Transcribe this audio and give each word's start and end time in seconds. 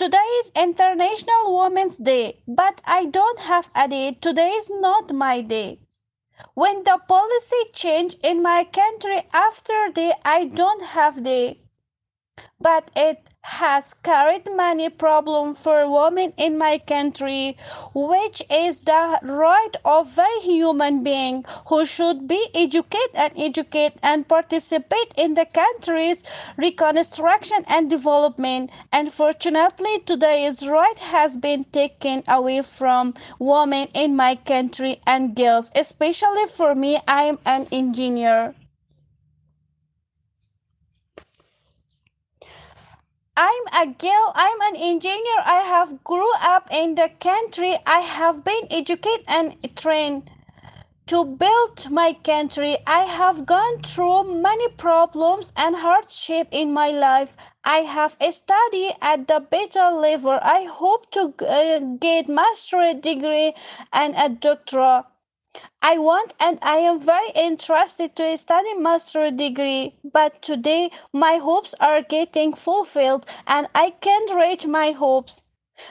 Today 0.00 0.30
is 0.40 0.52
International 0.56 1.58
Women's 1.60 1.98
Day, 1.98 2.40
but 2.48 2.80
I 2.86 3.04
don't 3.04 3.38
have 3.40 3.70
a 3.74 3.86
day. 3.86 4.12
Today 4.12 4.48
is 4.48 4.70
not 4.70 5.12
my 5.12 5.42
day. 5.42 5.78
When 6.54 6.84
the 6.84 6.98
policy 7.06 7.62
change 7.74 8.14
in 8.22 8.42
my 8.42 8.64
country 8.64 9.20
after 9.34 9.90
day, 9.92 10.12
I 10.24 10.46
don't 10.46 10.82
have 10.82 11.22
day. 11.22 11.58
But 12.58 12.90
it 12.96 13.28
has 13.42 13.94
carried 13.94 14.48
many 14.54 14.88
problems 14.88 15.58
for 15.62 15.88
women 15.90 16.32
in 16.36 16.56
my 16.58 16.78
country, 16.78 17.56
which 17.94 18.42
is 18.50 18.80
the 18.82 19.18
right 19.22 19.76
of 19.84 20.18
every 20.18 20.40
human 20.40 21.02
being 21.02 21.44
who 21.68 21.84
should 21.84 22.26
be 22.26 22.46
educated 22.54 23.10
and 23.14 23.32
educate 23.36 23.94
and 24.02 24.26
participate 24.28 25.12
in 25.16 25.34
the 25.34 25.46
country's 25.46 26.24
reconstruction 26.56 27.64
and 27.68 27.88
development. 27.90 28.70
Unfortunately, 28.92 30.00
today's 30.00 30.66
right 30.68 30.98
has 30.98 31.36
been 31.36 31.64
taken 31.64 32.22
away 32.28 32.62
from 32.62 33.14
women 33.38 33.88
in 33.94 34.16
my 34.16 34.34
country 34.34 35.00
and 35.06 35.34
girls, 35.34 35.70
especially 35.74 36.46
for 36.46 36.74
me, 36.74 36.98
I 37.06 37.22
am 37.24 37.38
an 37.44 37.66
engineer. 37.72 38.54
I'm 43.42 43.62
a 43.72 43.86
girl, 43.94 44.32
I'm 44.34 44.60
an 44.60 44.76
engineer. 44.76 45.40
I 45.46 45.62
have 45.62 46.04
grew 46.04 46.30
up 46.42 46.68
in 46.70 46.94
the 46.94 47.10
country. 47.20 47.74
I 47.86 48.00
have 48.00 48.44
been 48.44 48.66
educated 48.70 49.24
and 49.28 49.56
trained 49.76 50.30
to 51.06 51.24
build 51.24 51.90
my 51.90 52.12
country. 52.12 52.76
I 52.86 53.04
have 53.04 53.46
gone 53.46 53.80
through 53.80 54.42
many 54.42 54.68
problems 54.68 55.54
and 55.56 55.74
hardship 55.76 56.48
in 56.50 56.74
my 56.74 56.90
life. 56.90 57.34
I 57.64 57.78
have 57.78 58.18
studied 58.30 58.92
at 59.00 59.26
the 59.26 59.40
better 59.40 59.90
level. 59.90 60.38
I 60.42 60.64
hope 60.64 61.10
to 61.12 61.32
uh, 61.48 61.80
get 61.98 62.28
master's 62.28 62.96
degree 62.96 63.54
and 63.90 64.14
a 64.16 64.28
doctorate. 64.28 65.06
I 65.82 65.98
want 65.98 66.34
and 66.38 66.58
I 66.62 66.76
am 66.76 67.00
very 67.00 67.30
interested 67.34 68.14
to 68.16 68.36
study 68.36 68.74
master 68.74 69.30
degree, 69.30 69.96
but 70.04 70.40
today 70.42 70.90
my 71.12 71.36
hopes 71.36 71.74
are 71.80 72.02
getting 72.02 72.52
fulfilled 72.52 73.26
and 73.46 73.66
I 73.74 73.90
can't 73.90 74.34
reach 74.34 74.66
my 74.66 74.92
hopes 74.92 75.44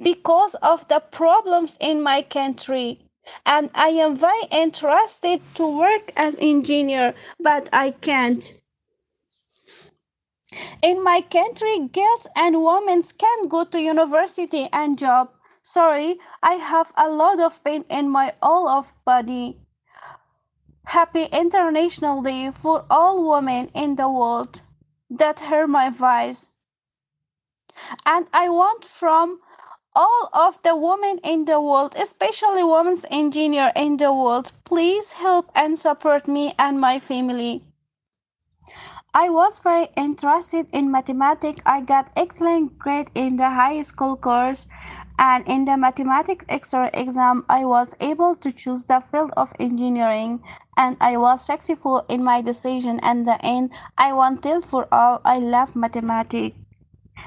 because 0.00 0.54
of 0.56 0.86
the 0.88 1.00
problems 1.00 1.78
in 1.80 2.02
my 2.02 2.22
country. 2.22 3.00
And 3.44 3.70
I 3.74 3.88
am 3.88 4.16
very 4.16 4.44
interested 4.52 5.40
to 5.54 5.78
work 5.78 6.12
as 6.16 6.36
engineer, 6.40 7.14
but 7.40 7.68
I 7.72 7.90
can't. 7.90 8.54
In 10.82 11.02
my 11.02 11.22
country, 11.22 11.88
girls 11.88 12.26
and 12.36 12.62
women 12.62 13.02
can 13.02 13.48
go 13.48 13.64
to 13.64 13.80
university 13.80 14.68
and 14.72 14.98
job. 14.98 15.32
Sorry, 15.62 16.18
I 16.42 16.54
have 16.54 16.92
a 16.96 17.10
lot 17.10 17.38
of 17.38 17.62
pain 17.62 17.84
in 17.90 18.08
my 18.08 18.32
all 18.40 18.68
of 18.68 18.94
body. 19.04 19.58
Happy 20.86 21.24
International 21.24 22.22
Day 22.22 22.50
for 22.50 22.84
all 22.88 23.28
women 23.28 23.70
in 23.74 23.96
the 23.96 24.08
world 24.08 24.62
that 25.10 25.40
hear 25.40 25.66
my 25.66 25.90
voice. 25.90 26.50
And 28.06 28.26
I 28.32 28.48
want 28.48 28.84
from 28.84 29.40
all 29.94 30.30
of 30.32 30.62
the 30.62 30.74
women 30.74 31.18
in 31.22 31.44
the 31.44 31.60
world, 31.60 31.94
especially 31.94 32.64
women's 32.64 33.04
engineer 33.10 33.70
in 33.76 33.98
the 33.98 34.12
world, 34.12 34.52
please 34.64 35.12
help 35.12 35.50
and 35.54 35.78
support 35.78 36.26
me 36.26 36.54
and 36.58 36.80
my 36.80 36.98
family. 36.98 37.62
I 39.12 39.28
was 39.28 39.58
very 39.58 39.88
interested 39.96 40.68
in 40.72 40.92
mathematics. 40.92 41.60
I 41.66 41.80
got 41.80 42.12
excellent 42.16 42.78
grade 42.78 43.10
in 43.16 43.38
the 43.38 43.50
high 43.50 43.82
school 43.82 44.16
course 44.16 44.68
and 45.18 45.46
in 45.48 45.64
the 45.64 45.76
mathematics 45.76 46.46
extra 46.48 46.88
exam 46.94 47.44
I 47.48 47.64
was 47.64 47.96
able 47.98 48.36
to 48.36 48.52
choose 48.52 48.84
the 48.84 49.00
field 49.00 49.32
of 49.36 49.52
engineering 49.58 50.44
and 50.76 50.96
I 51.00 51.16
was 51.16 51.44
successful 51.44 52.06
in 52.08 52.22
my 52.22 52.40
decision. 52.40 53.00
And 53.02 53.26
the 53.26 53.44
end 53.44 53.72
I 53.98 54.12
wanted 54.12 54.64
for 54.64 54.86
all. 54.94 55.20
I 55.24 55.38
love 55.38 55.74
mathematics 55.74 56.56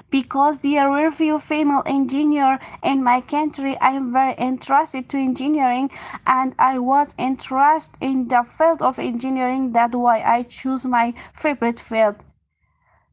because 0.09 0.59
there 0.59 0.89
were 0.89 1.09
few 1.11 1.39
female 1.39 1.83
engineer 1.85 2.59
in 2.83 3.03
my 3.03 3.19
country 3.21 3.77
i 3.79 3.89
am 3.89 4.11
very 4.13 4.33
interested 4.33 5.09
to 5.09 5.17
engineering 5.17 5.89
and 6.25 6.53
i 6.59 6.77
was 6.77 7.15
interested 7.17 7.97
in 8.01 8.27
the 8.27 8.43
field 8.43 8.81
of 8.81 8.99
engineering. 8.99 9.71
That's 9.71 9.95
why 9.95 10.21
i 10.21 10.43
choose 10.43 10.85
my 10.85 11.13
favorite 11.33 11.79
field 11.79 12.23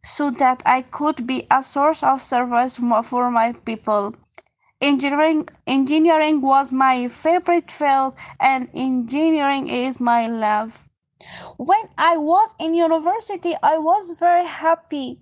so 0.02 0.30
that 0.30 0.62
i 0.64 0.82
could 0.82 1.26
be 1.26 1.46
a 1.50 1.62
source 1.62 2.02
of 2.02 2.22
service 2.22 2.78
for 3.04 3.30
my 3.30 3.52
people. 3.52 4.14
Engineering 4.80 5.48
engineering 5.66 6.40
was 6.40 6.72
my 6.72 7.06
favorite 7.08 7.70
field 7.70 8.14
and 8.40 8.70
engineering 8.74 9.68
is 9.68 10.00
my 10.00 10.26
love. 10.26 10.88
When 11.56 11.84
i 11.98 12.16
was 12.16 12.54
in 12.58 12.74
university 12.74 13.54
i 13.62 13.76
was 13.76 14.18
very 14.18 14.46
happy 14.46 15.20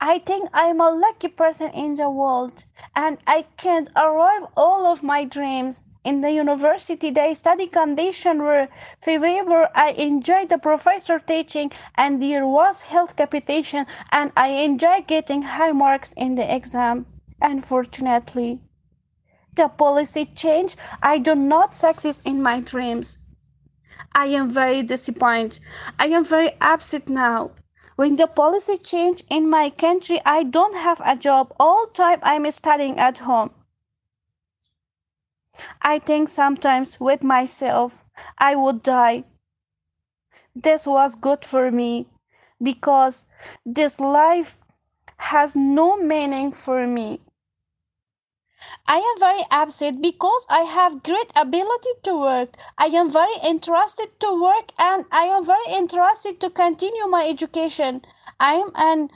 i 0.00 0.18
think 0.18 0.48
i'm 0.52 0.80
a 0.80 0.90
lucky 0.90 1.28
person 1.28 1.70
in 1.70 1.94
the 1.94 2.08
world 2.08 2.64
and 2.94 3.18
i 3.26 3.44
can 3.56 3.86
arrive 3.96 4.44
all 4.56 4.86
of 4.86 5.02
my 5.02 5.24
dreams 5.24 5.88
in 6.04 6.20
the 6.20 6.30
university 6.30 7.10
the 7.10 7.34
study 7.34 7.66
conditions 7.66 8.40
were 8.40 8.68
favorable 9.00 9.66
i 9.74 9.90
enjoyed 9.98 10.48
the 10.48 10.58
professor 10.58 11.18
teaching 11.18 11.70
and 11.96 12.22
there 12.22 12.46
was 12.46 12.82
health 12.82 13.16
capitation 13.16 13.86
and 14.12 14.32
i 14.36 14.48
enjoyed 14.48 15.06
getting 15.06 15.42
high 15.42 15.72
marks 15.72 16.12
in 16.12 16.34
the 16.34 16.54
exam 16.54 17.06
unfortunately 17.40 18.60
the 19.56 19.68
policy 19.68 20.26
change, 20.26 20.76
I 21.02 21.18
do 21.18 21.34
not 21.34 21.74
succeed 21.74 22.16
in 22.26 22.42
my 22.42 22.60
dreams. 22.60 23.18
I 24.14 24.26
am 24.26 24.50
very 24.50 24.82
disappointed. 24.82 25.60
I 25.98 26.08
am 26.08 26.24
very 26.24 26.50
upset 26.60 27.08
now. 27.08 27.52
When 27.96 28.16
the 28.16 28.26
policy 28.26 28.76
change 28.78 29.24
in 29.30 29.48
my 29.50 29.70
country, 29.70 30.20
I 30.24 30.42
don't 30.44 30.76
have 30.76 31.00
a 31.04 31.16
job. 31.16 31.52
All 31.58 31.86
time 31.86 32.20
I'm 32.22 32.50
studying 32.50 32.98
at 32.98 33.18
home. 33.18 33.50
I 35.80 35.98
think 35.98 36.28
sometimes 36.28 37.00
with 37.00 37.24
myself, 37.24 38.04
I 38.38 38.54
would 38.54 38.82
die. 38.82 39.24
This 40.54 40.86
was 40.86 41.14
good 41.14 41.44
for 41.44 41.70
me 41.70 42.06
because 42.62 43.26
this 43.64 43.98
life 43.98 44.58
has 45.16 45.56
no 45.56 45.96
meaning 45.96 46.52
for 46.52 46.86
me. 46.86 47.20
I 48.88 48.98
am 48.98 49.20
very 49.20 49.42
upset 49.50 50.00
because 50.00 50.46
I 50.48 50.60
have 50.60 51.02
great 51.02 51.30
ability 51.36 51.90
to 52.04 52.18
work. 52.18 52.56
I 52.78 52.86
am 52.86 53.10
very 53.10 53.36
interested 53.44 54.18
to 54.20 54.42
work 54.42 54.72
and 54.78 55.04
I 55.12 55.24
am 55.24 55.44
very 55.44 55.72
interested 55.72 56.40
to 56.40 56.50
continue 56.50 57.06
my 57.06 57.26
education. 57.28 58.02
I 58.40 58.54
am 58.54 58.72
an 58.74 59.10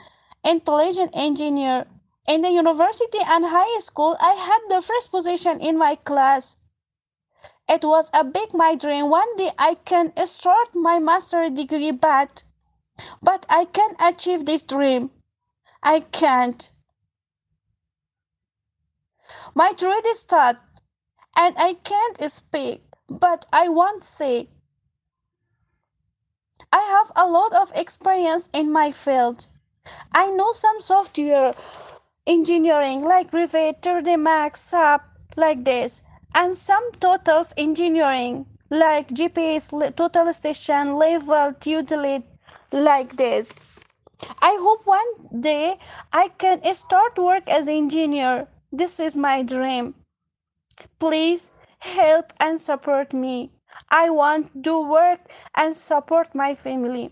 intelligent 0.44 1.12
engineer. 1.14 1.86
In 2.28 2.42
the 2.42 2.50
university 2.50 3.18
and 3.26 3.46
high 3.46 3.78
school, 3.78 4.16
I 4.20 4.34
had 4.34 4.60
the 4.68 4.82
first 4.82 5.10
position 5.10 5.60
in 5.60 5.78
my 5.78 5.94
class. 5.94 6.56
It 7.68 7.82
was 7.82 8.10
a 8.12 8.24
big 8.24 8.52
my 8.52 8.74
dream. 8.74 9.08
One 9.08 9.36
day 9.36 9.50
I 9.58 9.74
can 9.74 10.12
start 10.26 10.74
my 10.74 10.98
master 10.98 11.48
degree, 11.48 11.92
but 11.92 12.42
but 13.22 13.46
I 13.48 13.64
can't 13.64 13.96
achieve 14.00 14.44
this 14.44 14.62
dream. 14.62 15.10
I 15.82 16.00
can't. 16.00 16.70
My 19.54 19.72
throat 19.76 20.04
is 20.06 20.20
stuck 20.20 20.56
and 21.36 21.54
I 21.58 21.74
can't 21.74 22.30
speak, 22.30 22.82
but 23.08 23.46
I 23.52 23.68
want 23.68 24.02
to 24.02 24.06
say. 24.06 24.48
I 26.72 26.80
have 26.80 27.10
a 27.16 27.26
lot 27.28 27.52
of 27.52 27.72
experience 27.74 28.48
in 28.52 28.70
my 28.72 28.90
field. 28.90 29.48
I 30.12 30.30
know 30.30 30.52
some 30.52 30.80
software 30.80 31.52
engineering 32.26 33.02
like 33.02 33.32
Revit, 33.32 33.82
3D 33.82 34.20
Max, 34.20 34.60
SAP, 34.60 35.04
like 35.36 35.64
this, 35.64 36.02
and 36.34 36.54
some 36.54 36.92
totals 37.00 37.52
engineering 37.56 38.46
like 38.70 39.08
GPS, 39.08 39.96
total 39.96 40.32
station, 40.32 40.96
level, 40.96 41.54
utility, 41.64 42.24
like 42.72 43.16
this. 43.16 43.64
I 44.40 44.56
hope 44.60 44.86
one 44.86 45.40
day 45.40 45.76
I 46.12 46.28
can 46.28 46.62
start 46.74 47.18
work 47.18 47.48
as 47.48 47.68
engineer. 47.68 48.46
This 48.72 49.00
is 49.00 49.16
my 49.16 49.42
dream. 49.42 49.94
Please 51.00 51.50
help 51.80 52.32
and 52.38 52.60
support 52.60 53.12
me. 53.12 53.50
I 53.88 54.10
want 54.10 54.62
to 54.62 54.88
work 54.88 55.20
and 55.56 55.74
support 55.74 56.34
my 56.36 56.54
family. 56.54 57.10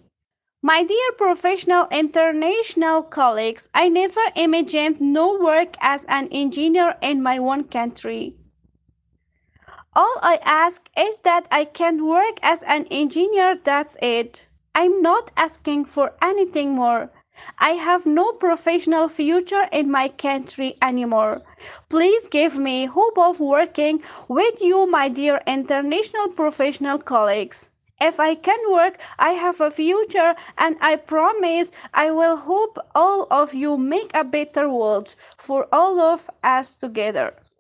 My 0.63 0.85
dear 0.85 1.13
professional 1.17 1.89
international 1.91 3.03
colleagues, 3.03 3.69
I 3.75 3.89
never 3.89 4.21
imagined 4.37 5.01
no 5.01 5.37
work 5.39 5.75
as 5.81 6.05
an 6.09 6.29
engineer 6.31 6.95
in 7.03 7.23
my 7.23 7.39
own 7.39 7.65
country. 7.65 8.35
All 9.95 10.17
I 10.23 10.39
ask 10.45 10.89
is 10.97 11.23
that 11.23 11.49
I 11.51 11.65
can 11.65 12.07
work 12.07 12.39
as 12.41 12.63
an 12.63 12.87
engineer, 12.89 13.59
that's 13.63 13.97
it. 14.01 14.47
I'm 14.75 15.03
not 15.03 15.33
asking 15.37 15.87
for 15.87 16.15
anything 16.23 16.77
more. 16.77 17.11
I 17.59 17.71
have 17.71 18.07
no 18.07 18.33
professional 18.33 19.09
future 19.09 19.67
in 19.73 19.91
my 19.91 20.09
country 20.09 20.77
anymore. 20.81 21.43
Please 21.89 22.29
give 22.29 22.59
me 22.59 22.87
hope 22.87 23.19
of 23.19 23.41
working 23.41 24.03
with 24.29 24.61
you, 24.61 24.87
my 24.87 25.09
dear 25.09 25.41
international 25.47 26.29
professional 26.29 26.99
colleagues. 26.99 27.71
If 28.01 28.21
I 28.21 28.37
can 28.37 28.59
work, 28.71 29.01
I 29.19 29.31
have 29.31 29.61
a 29.61 29.73
future, 29.73 30.37
and 30.57 30.77
I 30.81 30.95
promise 30.97 31.73
I 31.93 32.13
will 32.13 32.37
hope 32.37 32.79
all 32.95 33.27
of 33.31 33.55
you 33.55 33.77
make 33.77 34.13
a 34.15 34.23
better 34.23 34.71
world 34.71 35.17
for 35.37 35.67
all 35.73 35.99
of 35.99 36.31
us 36.45 36.77
together. 36.77 37.33